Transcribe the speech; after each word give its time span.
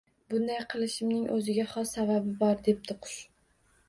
—Bunday 0.33 0.61
qilishimning 0.69 1.27
o‘ziga 1.35 1.65
xos 1.73 1.91
sababi 1.97 2.33
bor,— 2.39 2.57
debdi 2.69 2.97
Qush 3.05 3.19